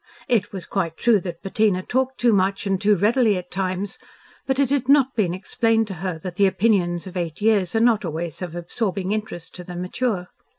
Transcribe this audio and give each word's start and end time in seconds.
It 0.27 0.51
was 0.51 0.65
quite 0.65 0.97
true 0.97 1.19
that 1.19 1.43
Bettina 1.43 1.83
talked 1.83 2.17
too 2.19 2.33
much 2.33 2.65
and 2.65 2.81
too 2.81 2.95
readily 2.95 3.37
at 3.37 3.51
times, 3.51 3.99
but 4.47 4.57
it 4.57 4.71
had 4.71 4.89
not 4.89 5.15
been 5.15 5.35
explained 5.35 5.85
to 5.89 5.93
her 6.01 6.17
that 6.23 6.37
the 6.37 6.47
opinions 6.47 7.05
of 7.05 7.15
eight 7.15 7.39
years 7.39 7.75
are 7.75 7.79
not 7.79 8.03
always 8.03 8.41
of 8.41 8.55
absorbing 8.55 9.11
interest 9.11 9.53
to 9.57 9.63
the 9.63 9.75
mature. 9.75 10.29